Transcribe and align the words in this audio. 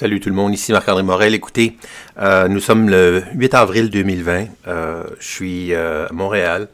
Salut 0.00 0.18
tout 0.18 0.30
le 0.30 0.34
monde, 0.34 0.54
ici 0.54 0.72
Marc-André 0.72 1.02
Morel. 1.02 1.34
Écoutez, 1.34 1.76
euh, 2.18 2.48
nous 2.48 2.60
sommes 2.60 2.88
le 2.88 3.22
8 3.34 3.52
avril 3.52 3.90
2020. 3.90 4.46
Euh, 4.66 5.04
je 5.18 5.26
suis 5.26 5.74
euh, 5.74 6.06
à 6.08 6.12
Montréal, 6.14 6.68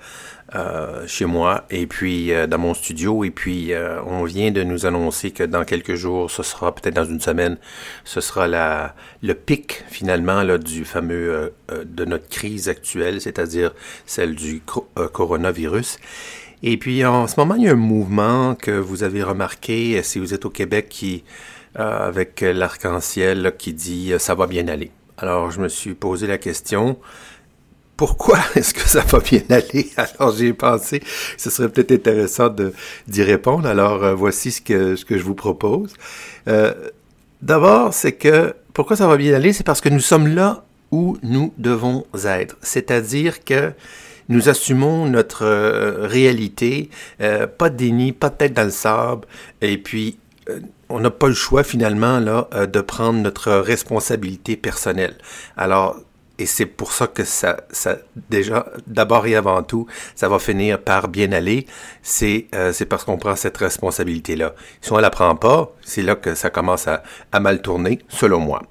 euh, 0.55 1.05
chez 1.09 1.25
moi, 1.25 1.65
et 1.69 1.89
puis 1.89 2.33
euh, 2.33 2.47
dans 2.47 2.59
mon 2.59 2.73
studio. 2.73 3.25
Et 3.25 3.33
puis, 3.33 3.73
euh, 3.73 4.01
on 4.07 4.23
vient 4.23 4.53
de 4.53 4.63
nous 4.63 4.87
annoncer 4.87 5.33
que 5.33 5.43
dans 5.43 5.65
quelques 5.65 5.97
jours, 5.97 6.31
ce 6.31 6.45
sera 6.45 6.73
peut-être 6.73 6.95
dans 6.95 7.05
une 7.05 7.19
semaine, 7.21 7.57
ce 8.05 8.21
sera 8.21 8.47
la, 8.47 8.95
le 9.25 9.35
pic 9.35 9.83
finalement 9.89 10.45
là, 10.45 10.57
du 10.57 10.85
fameux 10.85 11.53
de 11.85 12.05
notre 12.05 12.29
crise 12.29 12.69
actuelle, 12.69 13.21
c'est-à-dire 13.21 13.75
celle 14.07 14.37
du 14.37 14.61
co- 14.61 14.89
coronavirus. 15.13 15.99
Et 16.63 16.77
puis 16.77 17.05
en 17.05 17.27
ce 17.27 17.35
moment, 17.39 17.57
il 17.57 17.65
y 17.65 17.69
a 17.69 17.73
un 17.73 17.75
mouvement 17.75 18.55
que 18.55 18.71
vous 18.71 19.03
avez 19.03 19.25
remarqué, 19.25 20.01
si 20.05 20.21
vous 20.21 20.33
êtes 20.33 20.45
au 20.45 20.51
Québec, 20.51 20.87
qui 20.89 21.25
euh, 21.79 22.09
avec 22.09 22.41
l'arc-en-ciel 22.41 23.53
qui 23.59 23.75
dit 23.75 24.15
euh, 24.15 24.19
ça 24.19 24.35
va 24.35 24.47
bien 24.47 24.67
aller. 24.69 24.91
Alors 25.19 25.51
je 25.51 25.61
me 25.61 25.69
suis 25.69 25.93
posé 25.93 26.27
la 26.27 26.39
question 26.39 26.99
pourquoi 27.99 28.39
est-ce 28.55 28.73
que 28.73 28.81
ça 28.81 29.01
va 29.01 29.19
bien 29.21 29.43
aller? 29.51 29.91
Alors 30.19 30.35
j'ai 30.35 30.55
pensé 30.55 31.01
que 31.01 31.07
ce 31.37 31.51
serait 31.51 31.69
peut-être 31.69 31.93
intéressant 31.93 32.55
d'y 33.07 33.23
répondre. 33.23 33.69
Alors 33.69 34.05
euh, 34.05 34.15
voici 34.15 34.53
ce 34.53 34.63
que 34.63 34.97
ce 34.97 35.05
que 35.05 35.19
je 35.19 35.23
vous 35.23 35.35
propose. 35.35 35.93
D'abord, 37.43 37.93
c'est 37.93 38.13
que 38.13 38.55
pourquoi 38.73 38.97
ça 38.97 39.07
va 39.07 39.19
bien 39.19 39.35
aller, 39.35 39.53
c'est 39.53 39.65
parce 39.65 39.83
que 39.83 39.91
nous 39.91 40.01
sommes 40.01 40.29
là 40.29 40.65
où 40.91 41.19
nous 41.23 41.53
devons 41.59 42.07
être. 42.25 42.57
C'est-à-dire 42.63 43.45
que 43.45 43.73
nous 44.31 44.49
assumons 44.49 45.07
notre 45.07 45.45
réalité, 46.07 46.89
pas 47.19 47.69
de 47.69 47.77
déni, 47.77 48.13
pas 48.13 48.31
de 48.31 48.37
tête 48.37 48.55
dans 48.55 48.65
le 48.65 48.71
sable, 48.71 49.27
et 49.61 49.77
puis 49.77 50.19
on 50.97 51.01
n'a 51.01 51.11
pas 51.11 51.29
le 51.29 51.35
choix 51.35 51.63
finalement 51.63 52.21
là 52.21 52.49
euh, 52.55 52.65
de 52.65 52.81
prendre 52.81 53.21
notre 53.21 53.53
responsabilité 53.53 54.57
personnelle. 54.57 55.15
Alors 55.57 55.97
et 56.39 56.47
c'est 56.47 56.67
pour 56.67 56.93
ça 56.93 57.07
que 57.07 57.25
ça, 57.25 57.59
ça 57.71 57.97
déjà, 58.31 58.67
d'abord 58.87 59.27
et 59.27 59.37
avant 59.37 59.63
tout, 59.63 59.87
ça 60.15 60.29
va 60.29 60.39
finir 60.39 60.81
par 60.81 61.09
bien 61.09 61.33
aller. 61.33 61.67
C'est 62.03 62.47
euh, 62.55 62.73
c'est 62.73 62.87
parce 62.87 63.05
qu'on 63.05 63.19
prend 63.19 63.37
cette 63.37 63.57
responsabilité-là. 63.57 64.55
Si 64.81 64.93
on 64.93 64.99
la 64.99 65.11
prend 65.11 65.35
pas, 65.37 65.73
c'est 65.83 66.03
là 66.03 66.15
que 66.15 66.35
ça 66.35 66.51
commence 66.51 66.89
à, 66.89 67.03
à 67.33 67.41
mal 67.41 67.61
tourner, 67.63 68.01
selon 68.09 68.41
moi. 68.41 68.63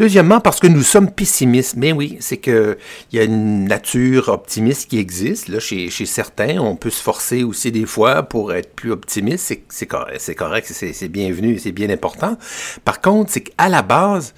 Deuxièmement, 0.00 0.40
parce 0.40 0.60
que 0.60 0.66
nous 0.66 0.82
sommes 0.82 1.10
pessimistes. 1.10 1.76
Mais 1.76 1.92
oui, 1.92 2.16
c'est 2.20 2.38
que 2.38 2.78
il 3.12 3.18
y 3.18 3.20
a 3.20 3.24
une 3.24 3.66
nature 3.66 4.30
optimiste 4.30 4.88
qui 4.88 4.98
existe 4.98 5.48
là 5.48 5.60
chez, 5.60 5.90
chez 5.90 6.06
certains. 6.06 6.56
On 6.58 6.74
peut 6.74 6.88
se 6.88 7.02
forcer 7.02 7.44
aussi 7.44 7.70
des 7.70 7.84
fois 7.84 8.22
pour 8.22 8.54
être 8.54 8.74
plus 8.74 8.92
optimiste. 8.92 9.54
C'est 9.68 9.86
correct, 9.86 10.72
c'est 10.72 11.08
bienvenu, 11.08 11.58
c'est 11.58 11.72
bien 11.72 11.90
important. 11.90 12.38
Par 12.82 13.02
contre, 13.02 13.30
c'est 13.30 13.42
qu'à 13.42 13.68
la 13.68 13.82
base, 13.82 14.32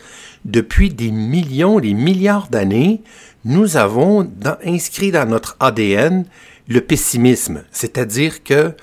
depuis 0.45 0.91
des 0.91 1.13
millions, 1.13 1.79
des 1.79 1.95
milliards 1.95 2.49
d'années, 2.49 3.01
nous 3.45 3.77
avons 3.77 4.29
inscrit 4.65 5.13
dans 5.13 5.29
notre 5.29 5.57
ADN 5.61 6.25
le 6.67 6.81
pessimisme, 6.81 7.63
c'est-à-dire 7.71 8.43
que 8.43 8.75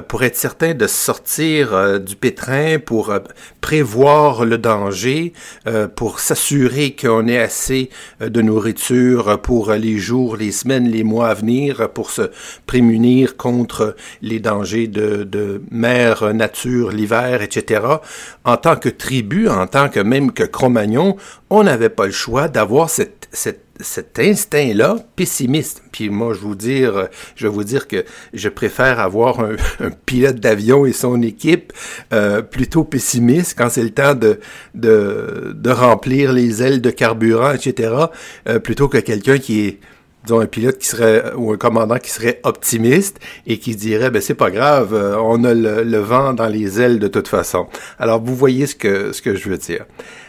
pour 0.00 0.22
être 0.22 0.36
certain 0.36 0.74
de 0.74 0.86
sortir 0.86 1.74
euh, 1.74 1.98
du 1.98 2.16
pétrin, 2.16 2.78
pour 2.78 3.10
euh, 3.10 3.18
prévoir 3.60 4.44
le 4.44 4.58
danger, 4.58 5.32
euh, 5.66 5.88
pour 5.88 6.20
s'assurer 6.20 6.94
qu'on 6.94 7.26
ait 7.26 7.38
assez 7.38 7.90
euh, 8.22 8.28
de 8.28 8.40
nourriture 8.40 9.40
pour 9.42 9.70
euh, 9.70 9.76
les 9.76 9.98
jours, 9.98 10.36
les 10.36 10.52
semaines, 10.52 10.88
les 10.88 11.04
mois 11.04 11.28
à 11.28 11.34
venir, 11.34 11.80
euh, 11.80 11.88
pour 11.88 12.10
se 12.10 12.30
prémunir 12.66 13.36
contre 13.36 13.96
les 14.22 14.40
dangers 14.40 14.86
de, 14.86 15.24
de 15.24 15.62
mer, 15.70 16.22
euh, 16.22 16.32
nature, 16.32 16.90
l'hiver, 16.90 17.42
etc. 17.42 17.82
En 18.44 18.56
tant 18.56 18.76
que 18.76 18.88
tribu, 18.88 19.48
en 19.48 19.66
tant 19.66 19.88
que 19.88 20.00
même 20.00 20.32
que 20.32 20.44
Cro-Magnon, 20.44 21.16
on 21.50 21.64
n'avait 21.64 21.88
pas 21.88 22.06
le 22.06 22.12
choix 22.12 22.48
d'avoir 22.48 22.90
cette, 22.90 23.28
cette 23.32 23.69
cet 23.82 24.18
instinct-là 24.18 24.96
pessimiste. 25.16 25.82
Puis 25.92 26.10
moi, 26.10 26.34
je 26.34 26.40
vous 26.40 26.54
dire, 26.54 26.96
euh, 26.96 27.04
je 27.36 27.46
vais 27.46 27.52
vous 27.52 27.64
dire 27.64 27.88
que 27.88 28.04
je 28.32 28.48
préfère 28.48 29.00
avoir 29.00 29.40
un, 29.80 29.90
pilote 30.06 30.36
d'avion 30.36 30.86
et 30.86 30.92
son 30.92 31.22
équipe 31.22 31.72
euh, 32.12 32.42
plutôt 32.42 32.84
pessimiste 32.84 33.56
quand 33.56 33.68
c'est 33.70 33.82
le 33.82 33.90
temps 33.90 34.14
de, 34.14 34.40
de, 34.74 35.52
de 35.54 35.70
remplir 35.70 36.32
les 36.32 36.62
ailes 36.62 36.80
de 36.80 36.90
carburant, 36.90 37.52
etc., 37.52 37.94
euh, 38.48 38.58
plutôt 38.58 38.88
que 38.88 38.98
quelqu'un 38.98 39.38
qui 39.38 39.66
est 39.66 39.80
disons 40.24 40.40
un 40.40 40.46
pilote 40.46 40.78
qui 40.78 40.86
serait 40.86 41.32
ou 41.36 41.52
un 41.52 41.56
commandant 41.56 41.98
qui 41.98 42.10
serait 42.10 42.40
optimiste 42.44 43.18
et 43.46 43.58
qui 43.58 43.74
dirait 43.74 44.10
ben 44.10 44.20
c'est 44.20 44.34
pas 44.34 44.50
grave 44.50 44.92
euh, 44.92 45.16
on 45.18 45.44
a 45.44 45.54
le, 45.54 45.82
le 45.82 45.98
vent 45.98 46.32
dans 46.34 46.46
les 46.46 46.80
ailes 46.80 46.98
de 46.98 47.08
toute 47.08 47.28
façon 47.28 47.68
alors 47.98 48.22
vous 48.22 48.36
voyez 48.36 48.66
ce 48.66 48.74
que 48.74 49.12
ce 49.12 49.22
que 49.22 49.34
je 49.34 49.48
veux 49.48 49.56
dire 49.56 49.86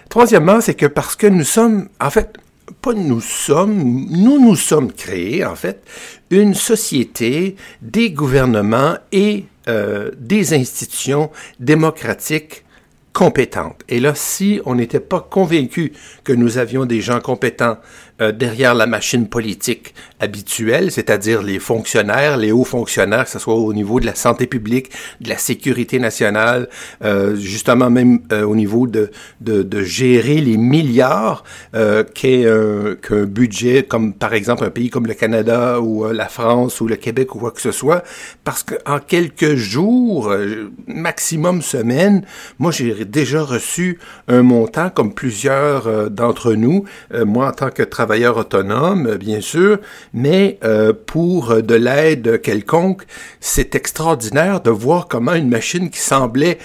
troisièmement 0.09 0.62
c'est 0.62 0.76
que 0.76 0.86
parce 0.86 1.16
que 1.16 1.28
nous 1.28 1.44
sommes 1.44 1.90
en 2.00 2.09
fait 2.09 2.38
pas 2.81 2.94
nous 2.94 3.22
sommes, 3.22 4.08
nous 4.09 4.40
nous 4.40 4.56
sommes 4.56 4.92
créés, 4.92 5.46
en 5.46 5.56
fait, 5.56 5.84
une 6.30 6.53
société, 6.53 7.56
des 7.81 8.12
gouvernements 8.12 8.96
et 9.12 9.46
euh, 9.68 10.12
des 10.18 10.53
institutions 10.53 11.30
démocratiques 11.59 12.66
compétentes. 13.14 13.81
Et 13.90 14.00
là, 14.00 14.14
si 14.16 14.62
on 14.66 14.75
n'était 14.75 15.00
pas 15.02 15.20
convaincu 15.20 15.94
que 16.24 16.34
nous 16.34 16.58
avions 16.58 16.86
des 16.86 17.02
gens 17.02 17.20
compétents 17.20 17.78
euh, 18.20 18.32
derrière 18.32 18.74
la 18.74 18.86
machine 18.86 19.28
politique 19.28 19.94
habituelle, 20.20 20.92
c'est-à-dire 20.92 21.42
les 21.42 21.60
fonctionnaires, 21.60 22.38
les 22.38 22.52
hauts 22.52 22.64
fonctionnaires, 22.64 23.26
que 23.26 23.32
ce 23.32 23.40
soit 23.40 23.56
au 23.56 23.74
niveau 23.74 24.00
de 24.00 24.06
la 24.06 24.16
santé 24.16 24.46
publique, 24.46 24.92
de 25.20 25.30
la 25.30 25.38
sécurité 25.38 26.00
nationale, 26.00 26.70
euh, 27.04 27.36
justement 27.36 27.90
même 27.90 28.20
euh, 28.32 28.44
au 28.44 28.56
niveau 28.56 28.86
de, 28.88 29.12
de, 29.42 29.64
de 29.64 29.82
gérer 29.82 30.40
les 30.42 30.58
milliards 30.58 31.44
euh, 31.76 32.04
qu'est 32.04 32.48
un, 32.48 32.96
qu'un 32.96 33.24
budget, 33.26 33.84
comme 33.84 34.14
par 34.14 34.34
exemple 34.34 34.64
un 34.64 34.70
pays 34.70 34.90
comme 34.90 35.08
le 35.08 35.16
Canada 35.16 35.82
ou 35.82 36.06
euh, 36.06 36.14
la 36.14 36.28
France 36.28 36.82
ou 36.82 36.88
le 36.88 36.98
Québec 36.98 37.34
ou 37.36 37.40
quoi 37.40 37.52
que 37.52 37.62
ce 37.62 37.72
soit, 37.72 38.04
parce 38.44 38.64
qu'en 38.64 39.00
quelques 39.00 39.56
jours, 39.56 40.30
euh, 40.32 40.72
maximum 40.88 41.62
semaines, 41.62 42.24
moi 42.60 42.72
j'ai 42.72 43.06
déjà 43.06 43.42
reçu 43.42 44.00
un 44.28 44.44
montant 44.44 44.90
comme 44.90 45.14
plusieurs 45.14 46.10
d'entre 46.12 46.54
nous, 46.54 46.86
moi 47.26 47.48
en 47.48 47.52
tant 47.52 47.70
que 47.70 47.84
travailleur 47.84 48.11
autonome, 48.20 49.08
euh, 49.08 49.18
bien 49.18 49.42
sûr, 49.42 49.80
mais 50.14 50.58
euh, 50.64 50.94
pour 50.94 51.52
euh, 51.52 51.62
de 51.62 51.76
l'aide 51.76 52.42
quelconque, 52.42 53.04
c'est 53.40 53.76
extraordinaire 53.76 54.62
de 54.62 54.70
voir 54.70 55.08
comment 55.08 55.34
une 55.34 55.50
machine 55.50 55.90
qui 55.90 56.00
semblait 56.00 56.58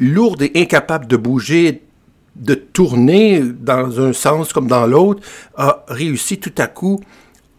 lourde 0.00 0.42
et 0.42 0.52
incapable 0.54 1.06
de 1.06 1.16
bouger 1.16 1.82
de 2.36 2.54
tourner 2.54 3.42
dans 3.42 4.00
un 4.00 4.12
sens 4.12 4.52
comme 4.52 4.68
dans 4.68 4.86
l'autre, 4.86 5.22
a 5.56 5.84
réussi 5.88 6.38
tout 6.38 6.52
à 6.58 6.68
coup 6.68 7.00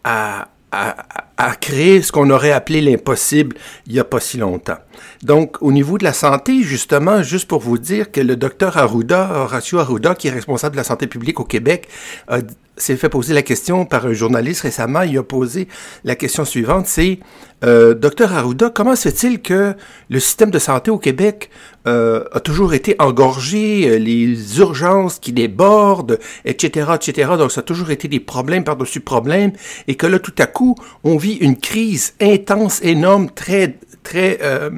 à, 0.04 0.48
à, 0.72 0.96
à 1.36 1.54
créer 1.56 2.00
ce 2.00 2.10
qu'on 2.12 2.30
aurait 2.30 2.52
appelé 2.52 2.80
l'impossible 2.80 3.56
il 3.86 3.92
n'y 3.92 3.98
a 4.00 4.04
pas 4.04 4.20
si 4.20 4.38
longtemps. 4.38 4.78
Donc, 5.22 5.58
au 5.60 5.70
niveau 5.70 5.98
de 5.98 6.04
la 6.04 6.14
santé, 6.14 6.62
justement, 6.62 7.22
juste 7.22 7.46
pour 7.46 7.60
vous 7.60 7.76
dire 7.76 8.10
que 8.10 8.22
le 8.22 8.36
docteur 8.36 8.78
Arruda, 8.78 9.30
Horacio 9.42 9.78
Arruda, 9.80 10.14
qui 10.14 10.28
est 10.28 10.30
responsable 10.30 10.72
de 10.76 10.78
la 10.78 10.84
santé 10.84 11.06
publique 11.06 11.40
au 11.40 11.44
Québec, 11.44 11.86
a- 12.28 12.38
s'est 12.82 12.96
fait 12.96 13.08
poser 13.08 13.34
la 13.34 13.42
question 13.42 13.84
par 13.84 14.06
un 14.06 14.12
journaliste 14.12 14.62
récemment. 14.62 15.02
Il 15.02 15.16
a 15.18 15.22
posé 15.22 15.68
la 16.04 16.14
question 16.14 16.44
suivante, 16.44 16.86
c'est 16.86 17.20
euh, 17.64 17.94
Docteur 17.94 18.32
Arruda, 18.32 18.70
comment 18.70 18.96
se 18.96 19.08
fait-il 19.10 19.40
que 19.40 19.74
le 20.08 20.20
système 20.20 20.50
de 20.50 20.58
santé 20.58 20.90
au 20.90 20.98
Québec 20.98 21.50
euh, 21.86 22.24
a 22.32 22.40
toujours 22.40 22.74
été 22.74 22.94
engorgé, 22.98 23.88
euh, 23.88 23.98
les 23.98 24.58
urgences 24.58 25.18
qui 25.18 25.32
débordent, 25.32 26.18
etc., 26.44 26.92
etc. 26.94 27.32
Donc, 27.38 27.52
ça 27.52 27.60
a 27.60 27.64
toujours 27.64 27.90
été 27.90 28.06
des 28.06 28.20
problèmes 28.20 28.64
par-dessus 28.64 29.00
problèmes, 29.00 29.52
et 29.88 29.94
que 29.94 30.06
là, 30.06 30.18
tout 30.18 30.34
à 30.38 30.46
coup, 30.46 30.74
on 31.04 31.16
vit 31.16 31.36
une 31.36 31.56
crise 31.56 32.14
intense, 32.20 32.82
énorme, 32.82 33.30
très, 33.30 33.78
très, 34.02 34.38
euh, 34.42 34.70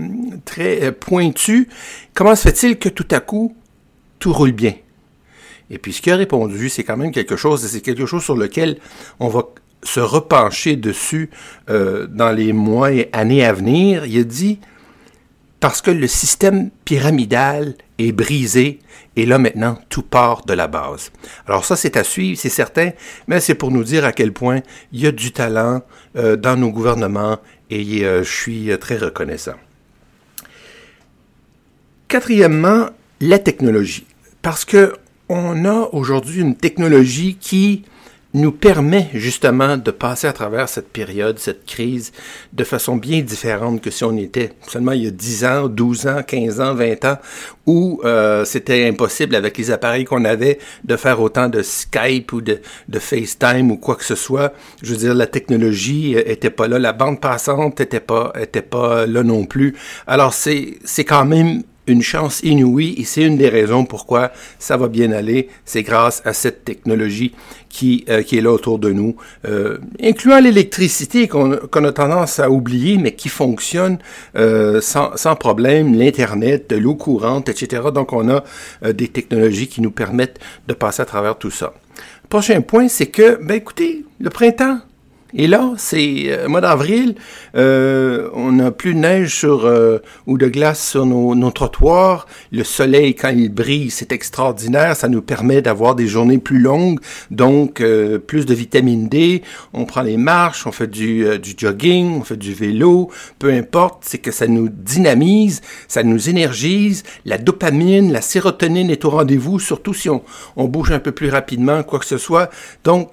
très 0.44 0.92
pointue. 0.92 1.68
Comment 2.14 2.36
se 2.36 2.42
fait-il 2.48 2.78
que 2.78 2.88
tout 2.88 3.08
à 3.10 3.18
coup, 3.18 3.56
tout 4.18 4.32
roule 4.32 4.52
bien? 4.52 4.74
Et 5.72 5.78
puis 5.78 5.94
ce 5.94 6.02
qu'il 6.02 6.12
a 6.12 6.16
répondu, 6.16 6.68
c'est 6.68 6.84
quand 6.84 6.98
même 6.98 7.10
quelque 7.10 7.34
chose, 7.34 7.66
c'est 7.66 7.80
quelque 7.80 8.04
chose 8.06 8.22
sur 8.22 8.36
lequel 8.36 8.78
on 9.18 9.28
va 9.28 9.46
se 9.82 10.00
repencher 10.00 10.76
dessus 10.76 11.30
euh, 11.70 12.06
dans 12.06 12.30
les 12.30 12.52
mois 12.52 12.92
et 12.92 13.08
années 13.12 13.44
à 13.44 13.54
venir. 13.54 14.04
Il 14.04 14.20
a 14.20 14.24
dit, 14.24 14.60
parce 15.60 15.80
que 15.80 15.90
le 15.90 16.06
système 16.06 16.70
pyramidal 16.84 17.74
est 17.98 18.12
brisé, 18.12 18.80
et 19.16 19.24
là 19.24 19.38
maintenant, 19.38 19.78
tout 19.88 20.02
part 20.02 20.44
de 20.44 20.52
la 20.52 20.68
base. 20.68 21.10
Alors 21.46 21.64
ça, 21.64 21.74
c'est 21.74 21.96
à 21.96 22.04
suivre, 22.04 22.38
c'est 22.38 22.50
certain, 22.50 22.90
mais 23.26 23.40
c'est 23.40 23.54
pour 23.54 23.70
nous 23.70 23.82
dire 23.82 24.04
à 24.04 24.12
quel 24.12 24.32
point 24.32 24.60
il 24.92 25.00
y 25.00 25.06
a 25.06 25.12
du 25.12 25.32
talent 25.32 25.80
euh, 26.16 26.36
dans 26.36 26.56
nos 26.56 26.70
gouvernements, 26.70 27.38
et 27.70 28.04
euh, 28.04 28.22
je 28.22 28.30
suis 28.30 28.78
très 28.78 28.98
reconnaissant. 28.98 29.54
Quatrièmement, 32.08 32.90
la 33.22 33.38
technologie. 33.38 34.06
Parce 34.42 34.66
que 34.66 34.92
on 35.32 35.64
a 35.64 35.88
aujourd'hui 35.92 36.40
une 36.40 36.56
technologie 36.56 37.36
qui 37.40 37.84
nous 38.34 38.52
permet 38.52 39.10
justement 39.12 39.76
de 39.76 39.90
passer 39.90 40.26
à 40.26 40.32
travers 40.32 40.68
cette 40.68 40.88
période, 40.88 41.38
cette 41.38 41.66
crise, 41.66 42.12
de 42.52 42.64
façon 42.64 42.96
bien 42.96 43.20
différente 43.20 43.82
que 43.82 43.90
si 43.90 44.04
on 44.04 44.16
était 44.16 44.52
seulement 44.66 44.92
il 44.92 45.04
y 45.04 45.06
a 45.06 45.10
10 45.10 45.44
ans, 45.44 45.68
12 45.68 46.06
ans, 46.06 46.22
15 46.26 46.60
ans, 46.60 46.74
20 46.74 47.04
ans, 47.04 47.18
où 47.66 48.00
euh, 48.04 48.44
c'était 48.46 48.88
impossible 48.88 49.34
avec 49.34 49.58
les 49.58 49.70
appareils 49.70 50.04
qu'on 50.04 50.24
avait 50.24 50.58
de 50.84 50.96
faire 50.96 51.20
autant 51.20 51.48
de 51.48 51.60
Skype 51.62 52.32
ou 52.32 52.40
de, 52.40 52.60
de, 52.88 52.98
FaceTime 52.98 53.70
ou 53.70 53.76
quoi 53.76 53.96
que 53.96 54.04
ce 54.04 54.14
soit. 54.14 54.54
Je 54.82 54.92
veux 54.92 54.98
dire, 54.98 55.14
la 55.14 55.26
technologie 55.26 56.14
était 56.14 56.50
pas 56.50 56.68
là, 56.68 56.78
la 56.78 56.92
bande 56.94 57.20
passante 57.20 57.80
était 57.80 58.00
pas 58.00 58.32
était 58.40 58.62
pas 58.62 59.06
là 59.06 59.22
non 59.22 59.44
plus. 59.44 59.76
Alors 60.06 60.32
c'est 60.32 60.78
c'est 60.84 61.04
quand 61.04 61.26
même 61.26 61.62
une 61.86 62.02
chance 62.02 62.40
inouïe 62.42 62.94
et 62.98 63.04
c'est 63.04 63.22
une 63.22 63.36
des 63.36 63.48
raisons 63.48 63.84
pourquoi 63.84 64.32
ça 64.58 64.76
va 64.76 64.88
bien 64.88 65.12
aller. 65.12 65.48
C'est 65.64 65.82
grâce 65.82 66.22
à 66.24 66.32
cette 66.32 66.64
technologie 66.64 67.32
qui, 67.68 68.04
euh, 68.08 68.22
qui 68.22 68.38
est 68.38 68.40
là 68.40 68.52
autour 68.52 68.78
de 68.78 68.92
nous, 68.92 69.16
euh, 69.46 69.78
incluant 70.02 70.40
l'électricité 70.40 71.26
qu'on 71.26 71.52
a 71.52 71.92
tendance 71.92 72.38
à 72.38 72.50
oublier, 72.50 72.98
mais 72.98 73.14
qui 73.14 73.28
fonctionne 73.28 73.98
euh, 74.36 74.80
sans, 74.80 75.16
sans, 75.16 75.36
problème, 75.36 75.94
l'Internet, 75.94 76.72
l'eau 76.72 76.94
courante, 76.94 77.48
etc. 77.48 77.82
Donc 77.92 78.12
on 78.12 78.28
a 78.28 78.44
des 78.92 79.08
technologies 79.08 79.68
qui 79.68 79.80
nous 79.80 79.90
permettent 79.90 80.38
de 80.68 80.74
passer 80.74 81.02
à 81.02 81.06
travers 81.06 81.38
tout 81.38 81.50
ça. 81.50 81.72
prochain 82.28 82.60
point, 82.60 82.88
c'est 82.88 83.06
que, 83.06 83.42
ben 83.42 83.54
écoutez, 83.54 84.04
le 84.20 84.30
printemps, 84.30 84.78
et 85.34 85.46
là, 85.46 85.72
c'est 85.78 86.24
euh, 86.26 86.48
mois 86.48 86.60
d'avril, 86.60 87.14
euh, 87.56 88.28
on 88.34 88.52
n'a 88.52 88.70
plus 88.70 88.94
de 88.94 88.98
neige 88.98 89.34
sur 89.34 89.64
euh, 89.64 89.98
ou 90.26 90.36
de 90.36 90.46
glace 90.46 90.90
sur 90.90 91.06
nos, 91.06 91.34
nos, 91.34 91.50
trottoirs. 91.50 92.26
Le 92.50 92.64
soleil, 92.64 93.14
quand 93.14 93.30
il 93.30 93.48
brille, 93.48 93.90
c'est 93.90 94.12
extraordinaire. 94.12 94.94
Ça 94.94 95.08
nous 95.08 95.22
permet 95.22 95.62
d'avoir 95.62 95.94
des 95.94 96.06
journées 96.06 96.38
plus 96.38 96.58
longues, 96.58 97.00
donc 97.30 97.80
euh, 97.80 98.18
plus 98.18 98.44
de 98.44 98.54
vitamine 98.54 99.08
D. 99.08 99.42
On 99.72 99.86
prend 99.86 100.02
les 100.02 100.18
marches, 100.18 100.66
on 100.66 100.72
fait 100.72 100.86
du, 100.86 101.26
euh, 101.26 101.38
du 101.38 101.54
jogging, 101.56 102.20
on 102.20 102.24
fait 102.24 102.36
du 102.36 102.52
vélo. 102.52 103.10
Peu 103.38 103.50
importe, 103.52 104.02
c'est 104.02 104.18
que 104.18 104.30
ça 104.30 104.46
nous 104.46 104.68
dynamise, 104.68 105.62
ça 105.88 106.02
nous 106.02 106.28
énergise. 106.28 107.04
La 107.24 107.38
dopamine, 107.38 108.12
la 108.12 108.20
sérotonine 108.20 108.90
est 108.90 109.04
au 109.04 109.10
rendez-vous, 109.10 109.58
surtout 109.58 109.94
si 109.94 110.10
on, 110.10 110.22
on 110.56 110.64
bouge 110.64 110.92
un 110.92 110.98
peu 110.98 111.12
plus 111.12 111.30
rapidement, 111.30 111.82
quoi 111.82 111.98
que 111.98 112.06
ce 112.06 112.18
soit. 112.18 112.50
Donc, 112.84 113.08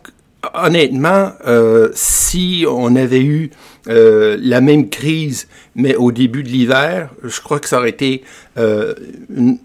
honnêtement, 0.54 1.34
euh, 1.48 1.90
si 1.94 2.66
on 2.68 2.96
avait 2.96 3.24
eu 3.24 3.52
euh, 3.88 4.38
la 4.42 4.62
même 4.62 4.90
crise, 4.90 5.48
mais 5.76 5.96
au 5.96 6.12
début 6.12 6.44
de 6.44 6.50
l'hiver, 6.50 7.10
je 7.24 7.42
crois 7.42 7.60
que 7.60 7.68
ça 7.68 7.80
aurait 7.80 7.90
été, 7.90 8.24
euh, 8.58 8.94
une, 9.30 9.58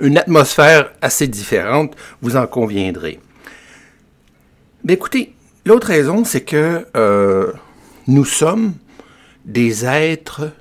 une 0.00 0.18
atmosphère 0.18 0.92
assez 1.02 1.26
différente, 1.26 1.96
vous 2.22 2.36
en 2.36 2.46
conviendrez. 2.46 3.18
Mais 4.84 4.94
écoutez, 4.94 5.32
l'autre 5.64 5.88
raison, 5.88 6.24
c'est 6.24 6.42
que 6.42 6.86
nous 8.06 8.24
sommes 8.24 8.74
des 9.44 9.84
êtres 9.84 10.52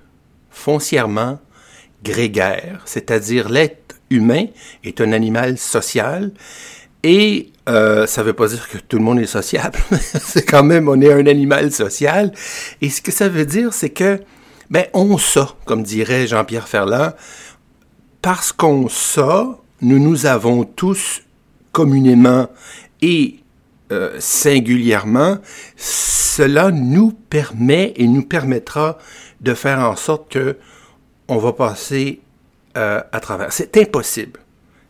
foncièrement 0.50 1.40
grégaires, 2.04 2.82
c'est-à-dire 2.86 3.50
l'être 3.50 3.96
humain 4.10 4.46
est 4.84 5.02
un 5.02 5.12
animal 5.12 5.58
social 5.58 6.32
et 7.06 7.52
euh, 7.70 8.08
ça 8.08 8.22
ne 8.22 8.26
veut 8.26 8.34
pas 8.34 8.48
dire 8.48 8.68
que 8.68 8.80
tout 8.80 8.98
le 8.98 9.04
monde 9.04 9.20
est 9.20 9.28
sociable. 9.28 9.78
c'est 9.92 10.44
quand 10.44 10.64
même, 10.64 10.90
on 10.90 11.00
est 11.00 11.14
un 11.14 11.28
animal 11.28 11.72
social. 11.72 12.34
Et 12.82 12.90
ce 12.90 13.00
que 13.00 13.12
ça 13.12 13.30
veut 13.30 13.46
dire, 13.46 13.74
c'est 13.74 13.92
que, 13.92 14.20
ben, 14.72 14.86
on 14.94 15.20
ça, 15.20 15.56
comme 15.66 15.84
dirait 15.84 16.26
Jean-Pierre 16.26 16.68
Ferland, 16.68 17.12
parce 18.24 18.52
qu'on 18.52 18.90
ça, 18.90 19.56
nous 19.82 20.00
nous 20.00 20.26
avons 20.26 20.64
tous 20.64 21.22
communément 21.72 22.50
et 23.04 23.36
euh, 23.92 24.16
singulièrement, 24.18 25.38
cela 25.78 26.72
nous 26.72 27.12
permet 27.12 27.94
et 27.98 28.08
nous 28.08 28.24
permettra 28.24 28.98
de 29.42 29.54
faire 29.54 29.80
en 29.80 29.96
sorte 29.96 30.32
que 30.32 30.58
on 31.28 31.38
va 31.38 31.54
passer 31.54 32.22
euh, 32.78 33.00
à 33.12 33.20
travers. 33.20 33.54
C'est 33.54 33.78
impossible 33.78 34.40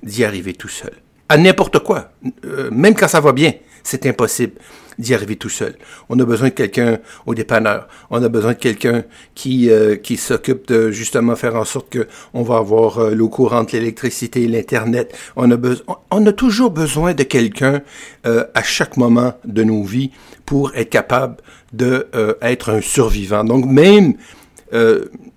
d'y 0.01 0.23
arriver 0.23 0.53
tout 0.53 0.69
seul 0.69 0.94
à 1.30 1.38
n'importe 1.38 1.80
quoi, 1.80 2.12
euh, 2.45 2.69
même 2.72 2.94
quand 2.94 3.07
ça 3.07 3.19
va 3.19 3.31
bien, 3.31 3.54
c'est 3.83 4.06
impossible 4.06 4.54
d'y 4.98 5.13
arriver 5.13 5.36
tout 5.36 5.50
seul. 5.50 5.75
On 6.07 6.18
a 6.19 6.25
besoin 6.25 6.48
de 6.50 6.54
quelqu'un 6.54 7.00
au 7.25 7.36
dépanneur. 7.36 7.89
On 8.10 8.24
a 8.24 8.30
besoin 8.30 8.54
de 8.54 8.57
quelqu'un 8.57 9.04
qui 9.33 9.69
euh, 9.69 9.98
qui 9.98 10.16
s'occupe 10.16 10.68
de 10.68 10.89
justement 10.89 11.36
faire 11.36 11.56
en 11.56 11.66
sorte 11.66 11.89
que 11.89 12.07
on 12.33 12.44
va 12.44 12.57
avoir 12.57 13.00
euh, 13.00 13.13
l'eau 13.13 13.27
courante, 13.27 13.74
l'électricité, 13.74 14.48
l'internet. 14.48 15.13
On 15.36 15.51
a 15.51 15.57
besoin, 15.57 15.98
on 16.12 16.25
a 16.25 16.31
toujours 16.31 16.72
besoin 16.72 17.13
de 17.13 17.24
quelqu'un 17.24 17.81
à 18.24 18.63
chaque 18.63 18.98
moment 18.98 19.33
de 19.44 19.63
nos 19.63 19.83
vies 19.83 20.12
pour 20.45 20.74
être 20.75 20.89
capable 20.89 21.38
de 21.74 22.07
être 22.42 22.69
un 22.72 22.81
survivant. 22.81 23.44
Donc 23.44 23.66
même 23.66 24.13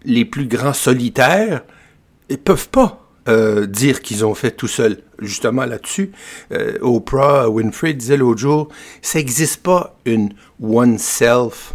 les 0.05 0.25
plus 0.25 0.47
grands 0.47 0.73
solitaires, 0.73 1.63
ils 2.31 2.39
peuvent 2.39 2.69
pas 2.69 3.08
euh, 3.29 3.67
dire 3.67 4.01
qu'ils 4.01 4.25
ont 4.25 4.35
fait 4.35 4.53
tout 4.53 4.69
seul. 4.69 4.99
Justement 5.19 5.67
là-dessus, 5.67 6.13
euh, 6.53 6.79
Oprah 6.81 7.51
Winfrey 7.51 7.93
disait 7.93 8.17
l'autre 8.17 8.41
jour, 8.41 8.69
ça 9.03 9.19
n'existe 9.19 9.63
pas 9.63 9.97
une 10.07 10.33
one 10.63 10.97
self, 10.97 11.75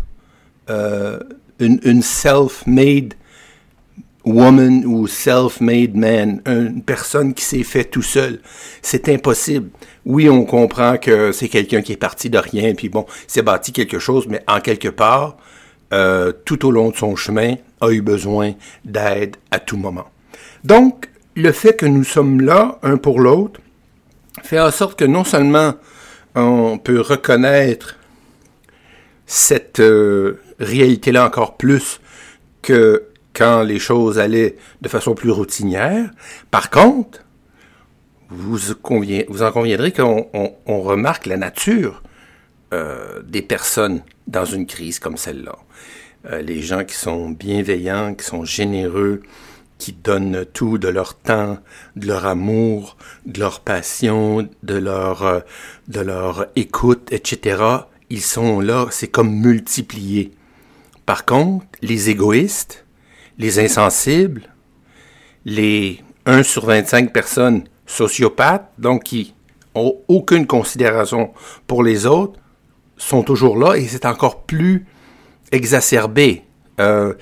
euh, 0.71 1.19
une, 1.59 2.01
self-made 2.01 3.13
woman 4.25 4.83
ou 4.85 5.05
self-made 5.05 5.95
man, 5.95 6.41
une 6.47 6.81
personne 6.81 7.35
qui 7.35 7.45
s'est 7.45 7.63
fait 7.63 7.83
tout 7.83 8.01
seul. 8.01 8.39
C'est 8.81 9.07
impossible. 9.09 9.69
Oui, 10.05 10.29
on 10.29 10.45
comprend 10.45 10.97
que 10.97 11.31
c'est 11.31 11.49
quelqu'un 11.49 11.83
qui 11.83 11.91
est 11.91 11.97
parti 11.97 12.31
de 12.31 12.39
rien, 12.39 12.73
puis 12.73 12.89
bon, 12.89 13.05
s'est 13.27 13.43
bâti 13.43 13.73
quelque 13.73 13.99
chose, 13.99 14.25
mais 14.27 14.41
en 14.47 14.59
quelque 14.59 14.89
part, 14.89 15.37
tout 16.45 16.65
au 16.65 16.71
long 16.71 16.89
de 16.89 16.95
son 16.95 17.15
chemin, 17.15 17.57
a 17.79 17.91
eu 17.91 18.01
besoin 18.01 18.53
d'aide 18.83 19.35
à 19.51 19.59
tout 19.59 19.77
moment. 19.77 20.07
Donc, 20.63 21.09
le 21.35 21.51
fait 21.51 21.75
que 21.75 21.85
nous 21.85 22.03
sommes 22.03 22.41
là, 22.41 22.79
un 22.83 22.97
pour 22.97 23.19
l'autre, 23.19 23.59
fait 24.41 24.59
en 24.59 24.71
sorte 24.71 24.97
que 24.99 25.05
non 25.05 25.23
seulement 25.23 25.75
on 26.35 26.77
peut 26.77 26.99
reconnaître 26.99 27.97
cette 29.25 29.79
euh, 29.79 30.39
réalité-là 30.59 31.25
encore 31.25 31.57
plus 31.57 32.01
que 32.61 33.05
quand 33.33 33.63
les 33.63 33.79
choses 33.79 34.19
allaient 34.19 34.55
de 34.81 34.89
façon 34.89 35.15
plus 35.15 35.31
routinière. 35.31 36.09
Par 36.51 36.69
contre, 36.69 37.23
vous, 38.29 38.71
en 38.71 39.51
conviendrez 39.51 39.91
qu'on 39.91 40.29
on, 40.65 40.81
remarque 40.81 41.25
la 41.25 41.37
nature 41.37 42.03
euh, 42.73 43.21
des 43.23 43.41
personnes 43.41 44.01
dans 44.27 44.45
une 44.45 44.65
crise 44.65 44.99
comme 44.99 45.17
celle-là. 45.17 45.57
Euh, 46.25 46.41
les 46.41 46.61
gens 46.61 46.83
qui 46.83 46.95
sont 46.95 47.29
bienveillants, 47.29 48.15
qui 48.15 48.25
sont 48.25 48.45
généreux, 48.45 49.21
qui 49.77 49.93
donnent 49.93 50.45
tout 50.53 50.77
de 50.77 50.87
leur 50.87 51.15
temps, 51.15 51.57
de 51.95 52.07
leur 52.07 52.25
amour, 52.25 52.97
de 53.25 53.39
leur 53.39 53.59
passion, 53.59 54.47
de 54.63 54.75
leur, 54.75 55.23
euh, 55.23 55.39
de 55.87 55.99
leur 55.99 56.47
écoute, 56.55 57.11
etc. 57.11 57.63
Ils 58.09 58.21
sont 58.21 58.59
là, 58.59 58.87
c'est 58.91 59.07
comme 59.07 59.33
multiplié. 59.33 60.31
Par 61.05 61.25
contre, 61.25 61.65
les 61.81 62.09
égoïstes, 62.09 62.85
les 63.37 63.59
insensibles, 63.59 64.43
les 65.45 66.01
1 66.25 66.43
sur 66.43 66.65
25 66.65 67.11
personnes 67.11 67.63
sociopathes, 67.85 68.71
donc 68.77 69.03
qui 69.03 69.33
ont 69.75 69.97
aucune 70.07 70.47
considération 70.47 71.33
pour 71.67 71.83
les 71.83 72.05
autres, 72.05 72.39
sont 72.97 73.23
toujours 73.23 73.57
là 73.57 73.75
et 73.75 73.87
c'est 73.87 74.05
encore 74.05 74.43
plus 74.43 74.85
exacerbé. 75.51 76.43
Euh, 76.79 77.13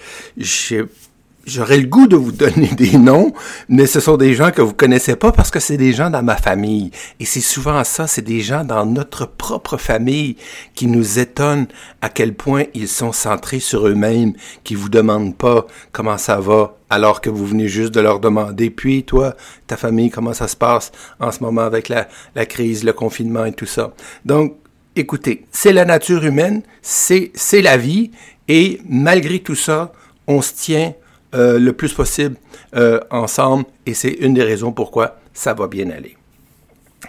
j'aurais 1.45 1.77
le 1.77 1.87
goût 1.87 2.07
de 2.07 2.15
vous 2.15 2.31
donner 2.31 2.67
des 2.77 2.97
noms, 2.97 3.33
mais 3.69 3.85
ce 3.85 3.99
sont 3.99 4.17
des 4.17 4.33
gens 4.33 4.51
que 4.51 4.61
vous 4.61 4.73
connaissez 4.73 5.15
pas 5.15 5.31
parce 5.31 5.51
que 5.51 5.59
c'est 5.59 5.77
des 5.77 5.93
gens 5.93 6.09
dans 6.09 6.23
ma 6.23 6.35
famille. 6.35 6.91
Et 7.19 7.25
c'est 7.25 7.41
souvent 7.41 7.83
ça, 7.83 8.07
c'est 8.07 8.21
des 8.21 8.41
gens 8.41 8.63
dans 8.63 8.85
notre 8.85 9.25
propre 9.25 9.77
famille 9.77 10.35
qui 10.75 10.87
nous 10.87 11.19
étonnent 11.19 11.67
à 12.01 12.09
quel 12.09 12.33
point 12.33 12.65
ils 12.73 12.87
sont 12.87 13.11
centrés 13.11 13.59
sur 13.59 13.87
eux-mêmes, 13.87 14.33
qui 14.63 14.75
vous 14.75 14.89
demandent 14.89 15.35
pas 15.35 15.65
comment 15.91 16.17
ça 16.17 16.39
va, 16.39 16.75
alors 16.89 17.21
que 17.21 17.29
vous 17.29 17.45
venez 17.45 17.67
juste 17.67 17.93
de 17.93 18.01
leur 18.01 18.19
demander, 18.19 18.69
puis 18.69 19.03
toi, 19.03 19.35
ta 19.67 19.77
famille, 19.77 20.09
comment 20.09 20.33
ça 20.33 20.47
se 20.47 20.55
passe 20.55 20.91
en 21.19 21.31
ce 21.31 21.41
moment 21.43 21.61
avec 21.61 21.89
la, 21.89 22.07
crise, 22.45 22.83
le 22.83 22.93
confinement 22.93 23.45
et 23.45 23.53
tout 23.53 23.65
ça. 23.65 23.93
Donc, 24.25 24.55
écoutez, 24.95 25.45
c'est 25.51 25.73
la 25.73 25.85
nature 25.85 26.25
humaine, 26.25 26.63
c'est, 26.81 27.31
c'est 27.33 27.61
la 27.61 27.77
vie, 27.77 28.11
et 28.47 28.81
malgré 28.87 29.39
tout 29.39 29.55
ça, 29.55 29.93
on 30.27 30.41
se 30.41 30.53
tient 30.53 30.93
euh, 31.33 31.59
le 31.59 31.73
plus 31.73 31.93
possible 31.93 32.35
euh, 32.75 32.99
ensemble 33.09 33.65
et 33.85 33.93
c'est 33.93 34.11
une 34.11 34.33
des 34.33 34.43
raisons 34.43 34.71
pourquoi 34.71 35.17
ça 35.33 35.53
va 35.53 35.67
bien 35.67 35.89
aller. 35.89 36.17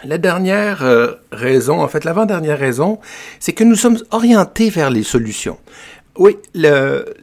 La 0.04 0.18
dernière 0.18 0.82
euh, 0.82 1.12
raison, 1.30 1.80
en 1.80 1.88
fait 1.88 2.04
l'avant-dernière 2.04 2.58
raison, 2.58 2.98
c'est 3.38 3.52
que 3.52 3.64
nous 3.64 3.76
sommes 3.76 3.98
orientés 4.10 4.70
vers 4.70 4.90
les 4.90 5.02
solutions. 5.02 5.58
Oui, 6.16 6.36
le, 6.54 7.14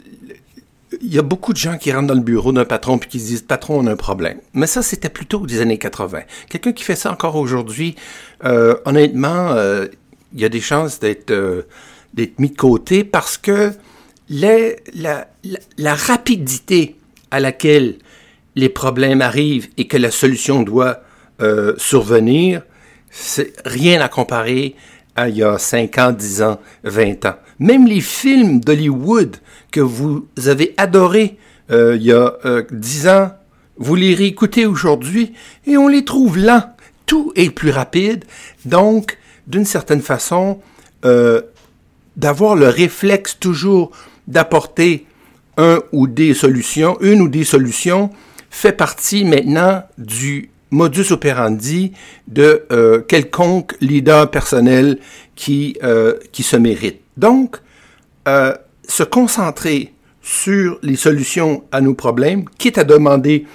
il 1.02 1.14
y 1.14 1.20
a 1.20 1.24
beaucoup 1.24 1.54
de 1.54 1.58
gens 1.58 1.78
qui 1.78 1.92
rentrent 1.92 2.08
dans 2.08 2.14
le 2.14 2.22
bureau 2.22 2.52
d'un 2.52 2.66
patron 2.66 2.98
puis 2.98 3.10
qui 3.10 3.20
se 3.20 3.28
disent 3.28 3.42
patron 3.42 3.80
on 3.80 3.88
a 3.88 3.92
un 3.92 3.98
problème. 3.98 4.40
Mais 4.54 4.68
ça 4.68 4.82
c'était 4.82 5.10
plutôt 5.10 5.46
des 5.46 5.62
années 5.62 5.78
80. 5.78 6.22
Quelqu'un 6.50 6.72
qui 6.72 6.84
fait 6.84 6.96
ça 6.96 7.12
encore 7.12 7.36
aujourd'hui, 7.36 7.96
honnêtement, 8.86 9.56
il 10.34 10.40
y 10.40 10.46
a 10.46 10.50
des 10.50 10.62
chances 10.62 11.00
d'être 11.00 11.32
euh, 11.32 11.64
d'être 12.14 12.40
mis 12.40 12.50
de 12.50 12.56
côté 12.56 13.04
parce 13.04 13.38
que 13.38 13.72
la, 14.30 15.96
rapidité 15.96 16.96
à 17.32 17.40
laquelle 17.40 17.98
les 18.56 18.70
problèmes 18.70 19.22
arrivent 19.22 19.70
et 19.78 19.88
que 19.88 19.98
la 19.98 20.12
solution 20.12 20.64
doit 20.64 21.02
euh, 21.42 21.74
survenir, 21.78 22.64
c'est 23.12 23.54
rien 23.66 24.02
à 24.02 24.10
comparer 24.10 24.76
à 25.16 25.30
il 25.30 25.38
y 25.38 25.44
a 25.44 25.58
5 25.58 25.98
ans, 25.98 26.12
10 26.12 26.42
ans, 26.44 26.60
20 26.84 27.26
ans. 27.26 27.36
Même 27.60 27.88
les 27.88 28.02
films 28.02 28.60
d'Hollywood 28.60 29.38
que 29.72 29.82
vous 29.82 30.28
avez 30.46 30.74
adorés 30.78 31.38
euh, 31.72 31.96
il 31.96 32.04
y 32.04 32.12
a 32.12 32.36
euh, 32.46 32.64
10 32.72 33.08
ans, 33.08 33.32
vous 33.78 33.96
les 33.96 34.16
réécoutez 34.16 34.66
aujourd'hui 34.66 35.34
et 35.66 35.78
on 35.78 35.88
les 35.88 36.04
trouve 36.04 36.38
lents. 36.38 36.74
Tout 37.06 37.32
est 37.36 37.50
plus 37.50 37.72
rapide. 37.72 38.26
Donc, 38.66 39.18
d'une 39.48 39.66
certaine 39.66 40.02
façon, 40.02 40.60
euh, 41.06 41.42
d'avoir 42.18 42.56
le 42.56 42.68
réflexe 42.68 43.38
toujours 43.40 43.92
d'apporter 44.30 45.06
un 45.58 45.80
ou 45.92 46.08
des 46.08 46.34
solutions, 46.34 46.98
une 47.02 47.22
ou 47.22 47.28
des 47.28 47.44
solutions, 47.44 48.10
fait 48.50 48.72
partie 48.72 49.26
maintenant 49.26 49.84
du 49.98 50.50
modus 50.72 51.12
operandi 51.12 51.92
de 52.28 52.64
euh, 52.72 53.02
quelconque 53.02 53.76
leader 53.82 54.30
personnel 54.32 55.00
qui, 55.36 55.78
euh, 55.84 56.14
se 56.34 56.56
mérite. 56.56 57.02
Donc, 57.18 57.58
euh, 58.28 58.54
se 58.88 59.04
concentrer 59.04 59.94
sur 60.22 60.80
les 60.84 60.96
solutions 60.96 61.64
à 61.72 61.82
nos 61.82 61.94
problèmes, 61.94 62.46
quitte 62.58 62.78
à 62.78 62.84
demander 62.84 63.46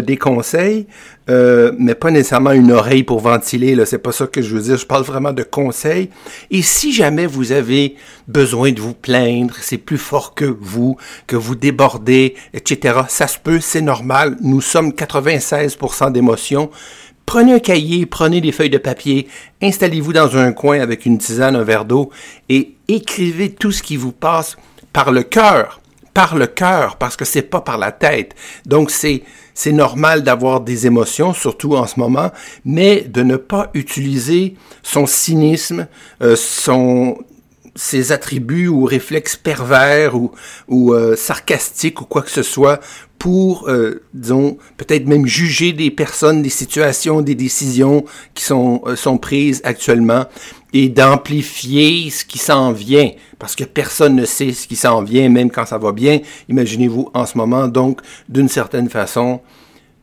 des 0.00 0.16
conseils, 0.16 0.86
euh, 1.28 1.72
mais 1.78 1.94
pas 1.94 2.10
nécessairement 2.10 2.52
une 2.52 2.72
oreille 2.72 3.02
pour 3.02 3.20
ventiler. 3.20 3.74
Là, 3.74 3.86
c'est 3.86 3.98
pas 3.98 4.12
ça 4.12 4.26
que 4.26 4.42
je 4.42 4.54
veux 4.54 4.62
dire. 4.62 4.76
Je 4.76 4.86
parle 4.86 5.04
vraiment 5.04 5.32
de 5.32 5.42
conseils. 5.42 6.10
Et 6.50 6.62
si 6.62 6.92
jamais 6.92 7.26
vous 7.26 7.52
avez 7.52 7.96
besoin 8.28 8.72
de 8.72 8.80
vous 8.80 8.94
plaindre, 8.94 9.54
c'est 9.60 9.78
plus 9.78 9.98
fort 9.98 10.34
que 10.34 10.44
vous, 10.44 10.96
que 11.26 11.36
vous 11.36 11.54
débordez, 11.54 12.34
etc. 12.54 13.00
Ça 13.08 13.26
se 13.26 13.38
peut, 13.38 13.60
c'est 13.60 13.82
normal. 13.82 14.36
Nous 14.40 14.60
sommes 14.60 14.90
96% 14.90 16.12
d'émotions. 16.12 16.70
Prenez 17.26 17.54
un 17.54 17.60
cahier, 17.60 18.04
prenez 18.06 18.40
des 18.40 18.52
feuilles 18.52 18.68
de 18.68 18.78
papier, 18.78 19.28
installez-vous 19.62 20.12
dans 20.12 20.36
un 20.36 20.52
coin 20.52 20.80
avec 20.80 21.06
une 21.06 21.18
tisane, 21.18 21.54
un 21.54 21.62
verre 21.62 21.84
d'eau 21.84 22.10
et 22.48 22.74
écrivez 22.88 23.52
tout 23.52 23.70
ce 23.70 23.82
qui 23.82 23.96
vous 23.96 24.12
passe 24.12 24.56
par 24.92 25.12
le 25.12 25.22
cœur 25.22 25.81
par 26.14 26.36
le 26.36 26.46
cœur 26.46 26.96
parce 26.96 27.16
que 27.16 27.24
c'est 27.24 27.42
pas 27.42 27.60
par 27.60 27.78
la 27.78 27.92
tête. 27.92 28.34
Donc 28.66 28.90
c'est 28.90 29.22
c'est 29.54 29.72
normal 29.72 30.22
d'avoir 30.22 30.62
des 30.62 30.86
émotions, 30.86 31.34
surtout 31.34 31.76
en 31.76 31.86
ce 31.86 32.00
moment, 32.00 32.30
mais 32.64 33.02
de 33.02 33.22
ne 33.22 33.36
pas 33.36 33.70
utiliser 33.74 34.54
son 34.82 35.06
cynisme, 35.06 35.88
euh, 36.22 36.36
son 36.36 37.18
ses 37.74 38.12
attributs 38.12 38.68
ou 38.68 38.84
réflexes 38.84 39.36
pervers 39.36 40.14
ou, 40.14 40.32
ou 40.68 40.92
euh, 40.92 41.16
sarcastiques 41.16 42.00
ou 42.00 42.04
quoi 42.04 42.22
que 42.22 42.30
ce 42.30 42.42
soit 42.42 42.80
pour, 43.18 43.68
euh, 43.68 44.02
disons, 44.14 44.58
peut-être 44.76 45.06
même 45.06 45.26
juger 45.26 45.72
des 45.72 45.90
personnes, 45.90 46.42
des 46.42 46.50
situations, 46.50 47.22
des 47.22 47.36
décisions 47.36 48.04
qui 48.34 48.42
sont, 48.42 48.82
sont 48.96 49.16
prises 49.16 49.60
actuellement 49.64 50.26
et 50.72 50.88
d'amplifier 50.88 52.10
ce 52.10 52.24
qui 52.24 52.38
s'en 52.38 52.72
vient, 52.72 53.10
parce 53.38 53.54
que 53.54 53.64
personne 53.64 54.16
ne 54.16 54.24
sait 54.24 54.52
ce 54.52 54.66
qui 54.66 54.76
s'en 54.76 55.02
vient, 55.02 55.28
même 55.28 55.50
quand 55.50 55.66
ça 55.66 55.78
va 55.78 55.92
bien. 55.92 56.20
Imaginez-vous 56.48 57.10
en 57.14 57.26
ce 57.26 57.36
moment, 57.36 57.68
donc, 57.68 58.00
d'une 58.28 58.48
certaine 58.48 58.88
façon, 58.88 59.40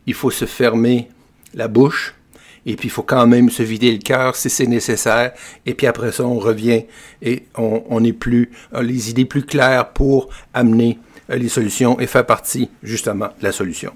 il 0.05 0.13
faut 0.13 0.31
se 0.31 0.45
fermer 0.45 1.09
la 1.53 1.67
bouche, 1.67 2.15
et 2.65 2.75
puis 2.75 2.87
il 2.87 2.91
faut 2.91 3.03
quand 3.03 3.25
même 3.27 3.49
se 3.49 3.63
vider 3.63 3.91
le 3.91 3.99
cœur 3.99 4.35
si 4.35 4.49
c'est 4.49 4.67
nécessaire, 4.67 5.33
et 5.65 5.73
puis 5.73 5.87
après 5.87 6.11
ça, 6.11 6.23
on 6.23 6.39
revient 6.39 6.85
et 7.21 7.43
on, 7.55 8.03
est 8.03 8.13
plus, 8.13 8.51
les 8.81 9.09
idées 9.09 9.25
plus 9.25 9.43
claires 9.43 9.89
pour 9.89 10.29
amener 10.53 10.99
euh, 11.29 11.35
les 11.35 11.49
solutions 11.49 11.99
et 11.99 12.07
faire 12.07 12.25
partie, 12.25 12.69
justement, 12.83 13.27
de 13.39 13.43
la 13.43 13.51
solution. 13.51 13.93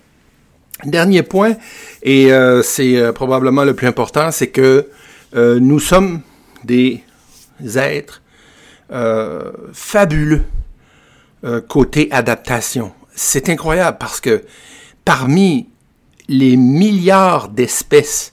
Dernier 0.86 1.24
point, 1.24 1.56
et 2.02 2.34
euh, 2.34 2.62
c'est 2.62 2.98
euh, 2.98 3.12
probablement 3.12 3.64
le 3.64 3.74
plus 3.74 3.88
important, 3.88 4.32
c'est 4.32 4.48
que 4.48 4.88
euh, 5.36 5.60
nous 5.60 5.80
sommes 5.80 6.22
des 6.64 7.04
êtres 7.76 8.22
euh, 8.92 9.52
fabuleux 9.74 10.44
euh, 11.44 11.62
côté 11.62 12.08
adaptation. 12.12 12.92
C'est 13.16 13.50
incroyable 13.50 13.98
parce 14.00 14.22
que 14.22 14.44
parmi 15.06 15.70
les 16.28 16.56
milliards 16.56 17.50
d'espèces 17.50 18.33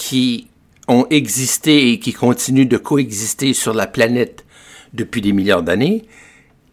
qui 0.00 0.46
ont 0.88 1.06
existé 1.10 1.92
et 1.92 1.98
qui 1.98 2.14
continuent 2.14 2.66
de 2.66 2.78
coexister 2.78 3.52
sur 3.52 3.74
la 3.74 3.86
planète 3.86 4.46
depuis 4.94 5.20
des 5.20 5.32
milliards 5.32 5.62
d'années, 5.62 6.04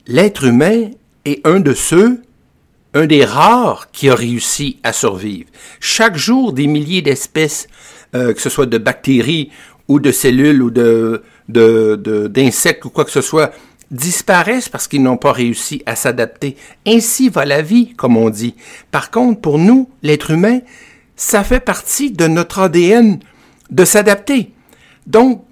l'être 0.07 0.45
humain 0.45 0.91
est 1.25 1.45
un 1.45 1.59
de 1.59 1.73
ceux, 1.73 2.21
un 2.93 3.05
des 3.05 3.25
rares 3.25 3.91
qui 3.91 4.09
a 4.09 4.15
réussi 4.15 4.79
à 4.81 4.93
survivre. 4.93 5.49
Chaque 5.81 6.15
jour, 6.15 6.53
des 6.53 6.67
milliers 6.67 7.01
d'espèces, 7.01 7.67
euh, 8.15 8.33
que 8.33 8.39
ce 8.39 8.49
soit 8.49 8.65
de 8.65 8.77
bactéries 8.77 9.51
ou 9.89 9.99
de 9.99 10.13
cellules 10.13 10.63
ou 10.63 10.71
de, 10.71 11.21
d'insectes 11.49 12.85
ou 12.85 12.89
quoi 12.89 13.03
que 13.03 13.11
ce 13.11 13.21
soit 13.21 13.51
disparaissent 13.91 14.69
parce 14.69 14.87
qu'ils 14.87 15.03
n'ont 15.03 15.17
pas 15.17 15.33
réussi 15.33 15.83
à 15.85 15.97
s'adapter. 15.97 16.55
Ainsi 16.85 17.27
va 17.27 17.43
la 17.43 17.61
vie, 17.61 17.93
comme 17.93 18.15
on 18.15 18.29
dit. 18.29 18.55
Par 18.89 19.11
contre, 19.11 19.41
pour 19.41 19.59
nous, 19.59 19.89
l'être 20.01 20.31
humain, 20.31 20.61
ça 21.17 21.43
fait 21.43 21.59
partie 21.59 22.11
de 22.11 22.27
notre 22.27 22.59
ADN 22.59 23.19
de 23.69 23.85
s'adapter. 23.85 24.53
Donc, 25.05 25.43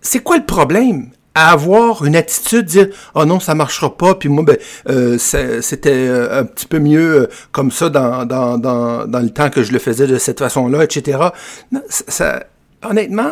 c'est 0.00 0.20
quoi 0.20 0.38
le 0.38 0.46
problème 0.46 1.10
à 1.34 1.50
avoir 1.52 2.04
une 2.04 2.16
attitude, 2.16 2.64
dire 2.64 2.88
oh 3.14 3.24
non 3.24 3.38
ça 3.38 3.54
marchera 3.54 3.96
pas, 3.96 4.16
puis 4.16 4.28
moi 4.28 4.42
ben 4.42 4.56
euh, 4.88 5.18
c'était 5.18 6.08
euh, 6.08 6.40
un 6.40 6.44
petit 6.44 6.66
peu 6.66 6.80
mieux 6.80 7.22
euh, 7.22 7.26
comme 7.52 7.70
ça 7.70 7.90
dans, 7.90 8.24
dans, 8.24 8.58
dans, 8.58 9.06
dans, 9.06 9.20
le 9.20 9.30
temps 9.30 9.48
que 9.48 9.62
je 9.62 9.72
le 9.72 9.78
faisais 9.78 10.08
de 10.08 10.18
cette 10.18 10.40
façon-là, 10.40 10.82
etc. 10.82 11.18
honnêtement, 12.82 13.30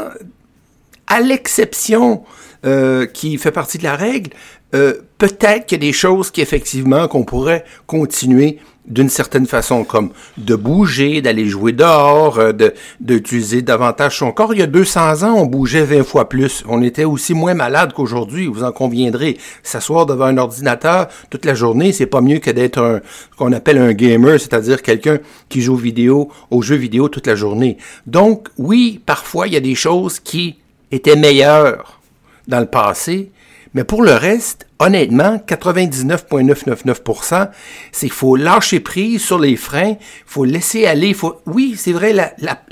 à 1.09 1.21
l'exception 1.21 2.23
euh, 2.65 3.07
qui 3.07 3.39
fait 3.39 3.53
partie 3.53 3.79
de 3.79 3.85
la 3.85 3.95
règle, 3.97 4.31
euh, 4.75 4.95
peut-être 5.19 5.67
qu'il 5.67 5.79
y 5.83 5.87
a 5.87 5.87
des 5.87 5.93
choses 5.93 6.31
qui 6.31 6.41
effectivement 6.41 7.07
qu'on 7.07 7.23
pourrait 7.23 7.65
continuer 7.87 8.59
d'une 8.87 9.09
certaine 9.09 9.47
façon, 9.47 9.85
comme 9.85 10.11
de 10.39 10.55
bouger, 10.55 11.21
d'aller 11.21 11.47
jouer 11.47 11.73
dehors, 11.73 12.39
euh, 12.39 12.53
de 12.53 12.75
d'utiliser 13.01 13.63
davantage 13.63 14.19
son 14.19 14.33
corps. 14.33 14.55
Il 14.55 14.61
y 14.61 14.63
a 14.63 14.67
200 14.67 15.23
ans, 15.23 15.35
on 15.37 15.47
bougeait 15.47 15.85
20 15.85 16.05
fois 16.05 16.29
plus. 16.29 16.63
On 16.69 16.83
était 16.83 17.05
aussi 17.05 17.35
moins 17.35 17.55
malade 17.55 17.93
qu'aujourd'hui, 17.93 18.47
vous 18.47 18.63
en 18.63 18.73
conviendrez. 18.73 19.39
S'asseoir 19.63 20.07
devant 20.07 20.27
un 20.27 20.39
ordinateur 20.39 21.09
toute 21.31 21.45
la 21.45 21.55
journée, 21.55 21.93
c'est 21.93 22.07
pas 22.07 22.21
mieux 22.21 22.39
que 22.39 22.51
d'être 22.51 22.79
un 22.79 23.01
qu'on 23.37 23.53
appelle 23.53 23.79
un 23.79 23.93
gamer, 23.93 24.41
c'est-à-dire 24.41 24.83
quelqu'un 24.83 25.19
qui 25.49 25.61
joue 25.61 25.77
vidéo, 25.77 26.31
aux 26.51 26.63
jeux 26.63 26.77
vidéo 26.77 27.09
toute 27.09 27.27
la 27.27 27.35
journée. 27.35 27.77
Donc, 28.07 28.49
oui, 28.57 29.01
parfois, 29.05 29.47
il 29.47 29.53
y 29.53 29.57
a 29.57 29.61
des 29.61 29.75
choses 29.75 30.21
qui 30.21 30.59
était 30.91 31.17
meilleur 31.17 32.01
dans 32.49 32.61
le 32.61 32.67
passé, 32.67 33.31
mais 33.77 33.85
pour 33.85 34.03
le 34.03 34.15
reste, 34.15 34.67
honnêtement, 34.79 35.37
99,999%, 35.37 37.51
c'est 37.93 38.07
qu'il 38.07 38.15
faut 38.15 38.35
lâcher 38.35 38.81
prise 38.81 39.23
sur 39.23 39.39
les 39.39 39.55
freins, 39.55 39.97
faut 40.25 40.47
laisser 40.47 40.87
aller. 40.87 41.13
Faut... 41.13 41.43
Oui, 41.45 41.75
c'est 41.77 41.93
vrai, 41.93 42.15
la, 42.15 42.27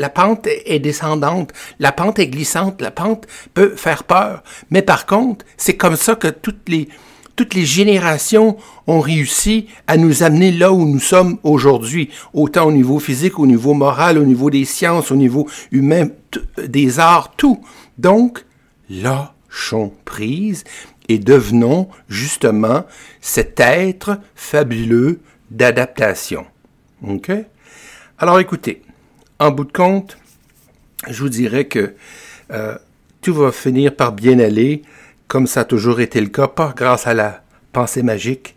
pente 0.08 0.46
est 0.46 0.78
descendante, 0.78 1.52
la 1.78 1.92
pente 1.92 2.18
est 2.20 2.28
glissante, 2.28 2.80
la 2.80 2.90
pente 2.90 3.26
peut 3.52 3.74
faire 3.76 4.04
peur. 4.04 4.42
Mais 4.70 4.80
par 4.80 5.04
contre, 5.04 5.44
c'est 5.58 5.76
comme 5.76 5.96
ça 5.96 6.14
que 6.14 6.28
toutes 6.28 6.70
les, 6.70 6.88
toutes 7.36 7.52
les 7.52 7.66
générations 7.66 8.56
ont 8.86 9.00
réussi 9.00 9.66
à 9.86 9.98
nous 9.98 10.22
amener 10.22 10.52
là 10.52 10.72
où 10.72 10.86
nous 10.86 11.00
sommes 11.00 11.36
aujourd'hui, 11.42 12.08
autant 12.32 12.68
au 12.68 12.72
niveau 12.72 12.98
physique, 12.98 13.38
au 13.38 13.46
niveau 13.46 13.74
moral, 13.74 14.16
au 14.16 14.24
niveau 14.24 14.48
des 14.48 14.64
sciences, 14.64 15.10
au 15.10 15.16
niveau 15.16 15.46
humain, 15.70 16.08
des 16.66 16.98
arts, 16.98 17.34
tout. 17.36 17.60
Donc, 17.98 18.46
lâchons 18.88 19.92
prise 20.04 20.64
et 21.08 21.18
devenons 21.18 21.88
justement 22.08 22.84
cet 23.20 23.60
être 23.60 24.18
fabuleux 24.34 25.20
d'adaptation. 25.50 26.46
OK? 27.06 27.30
Alors 28.18 28.40
écoutez, 28.40 28.82
en 29.38 29.50
bout 29.50 29.64
de 29.64 29.72
compte, 29.72 30.16
je 31.08 31.20
vous 31.20 31.28
dirais 31.28 31.66
que 31.66 31.94
euh, 32.50 32.76
tout 33.20 33.34
va 33.34 33.52
finir 33.52 33.94
par 33.94 34.12
bien 34.12 34.38
aller, 34.38 34.82
comme 35.28 35.46
ça 35.46 35.60
a 35.60 35.64
toujours 35.64 36.00
été 36.00 36.20
le 36.20 36.28
cas, 36.28 36.48
pas 36.48 36.72
grâce 36.76 37.06
à 37.06 37.14
la 37.14 37.42
pensée 37.72 38.02
magique, 38.02 38.54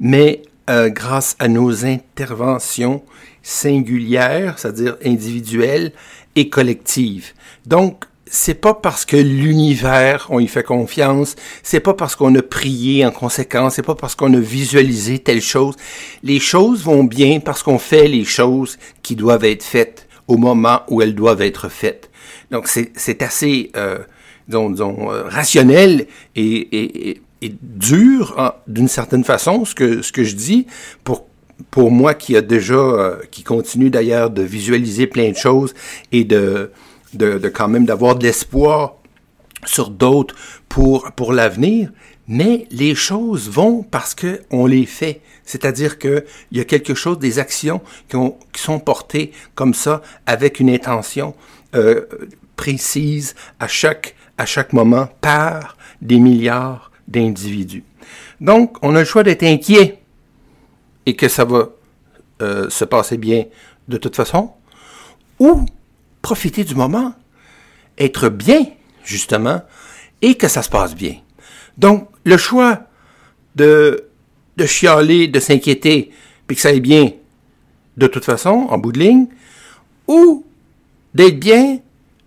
mais 0.00 0.42
euh, 0.68 0.88
grâce 0.88 1.36
à 1.38 1.48
nos 1.48 1.84
interventions 1.84 3.02
singulières, 3.42 4.58
c'est-à-dire 4.58 4.96
individuelles 5.04 5.92
et 6.34 6.48
collectives. 6.48 7.32
Donc, 7.64 8.04
c'est 8.28 8.54
pas 8.54 8.74
parce 8.74 9.04
que 9.04 9.16
l'univers, 9.16 10.26
on 10.30 10.40
y 10.40 10.48
fait 10.48 10.64
confiance, 10.64 11.36
c'est 11.62 11.80
pas 11.80 11.94
parce 11.94 12.16
qu'on 12.16 12.34
a 12.34 12.42
prié 12.42 13.06
en 13.06 13.10
conséquence, 13.12 13.74
c'est 13.74 13.82
pas 13.82 13.94
parce 13.94 14.14
qu'on 14.14 14.34
a 14.34 14.40
visualisé 14.40 15.18
telle 15.18 15.40
chose. 15.40 15.76
Les 16.22 16.40
choses 16.40 16.82
vont 16.82 17.04
bien 17.04 17.40
parce 17.40 17.62
qu'on 17.62 17.78
fait 17.78 18.08
les 18.08 18.24
choses 18.24 18.78
qui 19.02 19.14
doivent 19.14 19.44
être 19.44 19.62
faites 19.62 20.08
au 20.26 20.36
moment 20.36 20.82
où 20.88 21.02
elles 21.02 21.14
doivent 21.14 21.42
être 21.42 21.68
faites. 21.68 22.10
Donc 22.50 22.68
c'est 22.68 23.22
assez, 23.22 23.70
euh, 23.76 23.98
disons, 24.48 24.70
disons 24.70 25.06
rationnel 25.28 26.06
et, 26.34 27.10
et, 27.10 27.20
et 27.42 27.54
dur 27.62 28.54
d'une 28.66 28.88
certaine 28.88 29.24
façon 29.24 29.64
ce 29.64 29.74
que 29.74 30.02
ce 30.02 30.12
que 30.12 30.24
je 30.24 30.34
dis 30.34 30.66
pour 31.04 31.26
pour 31.70 31.90
moi 31.90 32.14
qui 32.14 32.36
a 32.36 32.42
déjà 32.42 33.18
qui 33.30 33.42
continue 33.42 33.90
d'ailleurs 33.90 34.30
de 34.30 34.42
visualiser 34.42 35.06
plein 35.06 35.30
de 35.30 35.36
choses 35.36 35.74
et 36.12 36.24
de 36.24 36.70
de, 37.14 37.38
de 37.38 37.48
quand 37.48 37.68
même 37.68 37.86
d'avoir 37.86 38.16
de 38.16 38.24
l'espoir 38.24 38.96
sur 39.64 39.90
d'autres 39.90 40.34
pour 40.68 41.12
pour 41.12 41.32
l'avenir 41.32 41.90
mais 42.28 42.66
les 42.70 42.94
choses 42.94 43.48
vont 43.48 43.82
parce 43.82 44.14
que 44.14 44.42
on 44.50 44.66
les 44.66 44.86
fait. 44.86 45.20
C'est-à-dire 45.44 45.98
qu'il 45.98 46.24
y 46.52 46.60
a 46.60 46.64
quelque 46.64 46.94
chose, 46.94 47.18
des 47.18 47.38
actions 47.38 47.80
qui, 48.08 48.16
ont, 48.16 48.36
qui, 48.52 48.60
sont 48.60 48.80
portées 48.80 49.32
comme 49.54 49.74
ça, 49.74 50.02
avec 50.26 50.60
une 50.60 50.70
intention 50.70 51.34
euh, 51.74 52.06
précise 52.56 53.34
à 53.60 53.68
chaque, 53.68 54.16
à 54.38 54.46
chaque 54.46 54.72
moment 54.72 55.08
par 55.20 55.76
des 56.02 56.18
milliards 56.18 56.90
d'individus. 57.06 57.84
Donc, 58.40 58.76
on 58.82 58.94
a 58.96 59.00
le 59.00 59.04
choix 59.04 59.22
d'être 59.22 59.44
inquiet 59.44 60.00
et 61.06 61.14
que 61.14 61.28
ça 61.28 61.44
va 61.44 61.68
euh, 62.42 62.68
se 62.68 62.84
passer 62.84 63.16
bien 63.16 63.44
de 63.88 63.98
toute 63.98 64.16
façon, 64.16 64.50
ou 65.38 65.64
profiter 66.26 66.64
du 66.64 66.74
moment, 66.74 67.14
être 67.98 68.28
bien, 68.28 68.62
justement, 69.04 69.62
et 70.22 70.34
que 70.34 70.48
ça 70.48 70.62
se 70.62 70.68
passe 70.68 70.96
bien. 70.96 71.14
Donc, 71.78 72.08
le 72.24 72.36
choix 72.36 72.80
de, 73.54 74.08
de 74.56 74.66
chialer, 74.66 75.28
de 75.28 75.38
s'inquiéter, 75.38 76.10
puis 76.48 76.56
que 76.56 76.62
ça 76.62 76.70
aille 76.70 76.80
bien 76.80 77.12
de 77.96 78.08
toute 78.08 78.24
façon, 78.24 78.66
en 78.70 78.76
bout 78.76 78.90
de 78.90 78.98
ligne, 78.98 79.26
ou 80.08 80.44
d'être 81.14 81.38
bien, 81.38 81.78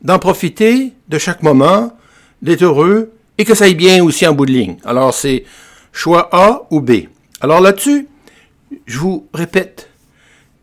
d'en 0.01 0.17
profiter 0.17 0.93
de 1.09 1.17
chaque 1.17 1.43
moment, 1.43 1.91
d'être 2.41 2.63
heureux, 2.63 3.11
et 3.37 3.43
que 3.43 3.53
ça 3.53 3.65
aille 3.65 3.75
bien 3.75 4.01
aussi 4.01 4.25
en 4.25 4.33
bout 4.33 4.45
de 4.45 4.53
ligne. 4.53 4.77
Alors, 4.85 5.13
c'est 5.13 5.43
choix 5.91 6.29
A 6.31 6.61
ou 6.71 6.79
B. 6.79 6.91
Alors 7.41 7.59
là-dessus, 7.59 8.07
je 8.85 8.97
vous 8.97 9.27
répète 9.33 9.89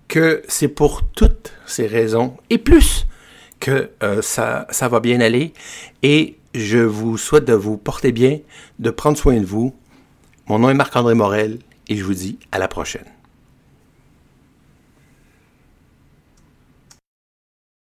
que 0.08 0.42
c'est 0.48 0.68
pour 0.68 1.02
toutes 1.02 1.52
ces 1.66 1.86
raisons, 1.86 2.34
et 2.48 2.56
plus, 2.56 3.06
que 3.60 3.90
euh, 4.02 4.22
ça, 4.22 4.66
ça 4.70 4.88
va 4.88 5.00
bien 5.00 5.20
aller, 5.20 5.52
et 6.02 6.36
je 6.54 6.78
vous 6.78 7.18
souhaite 7.18 7.44
de 7.44 7.52
vous 7.52 7.76
porter 7.76 8.12
bien, 8.12 8.40
de 8.78 8.90
prendre 8.90 9.18
soin 9.18 9.38
de 9.38 9.46
vous. 9.46 9.74
Mon 10.48 10.58
nom 10.58 10.70
est 10.70 10.74
Marc-André 10.74 11.14
Morel 11.14 11.58
et 11.88 11.96
je 11.96 12.04
vous 12.04 12.14
dis 12.14 12.38
à 12.52 12.58
la 12.58 12.68
prochaine. 12.68 13.04